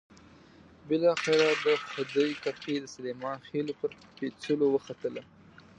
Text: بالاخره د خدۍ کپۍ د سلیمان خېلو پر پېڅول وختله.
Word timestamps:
بالاخره 0.87 1.49
د 1.65 1.67
خدۍ 1.89 2.29
کپۍ 2.43 2.75
د 2.79 2.85
سلیمان 2.95 3.37
خېلو 3.47 3.73
پر 3.79 3.91
پېڅول 4.17 4.59
وختله. 4.73 5.21